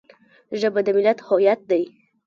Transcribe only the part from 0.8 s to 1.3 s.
د ملت